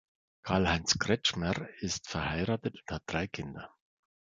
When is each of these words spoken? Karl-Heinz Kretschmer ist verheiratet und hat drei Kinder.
Karl-Heinz 0.41 0.97
Kretschmer 0.97 1.69
ist 1.79 2.09
verheiratet 2.09 2.73
und 2.73 2.89
hat 2.95 3.03
drei 3.05 3.27
Kinder. 3.27 3.69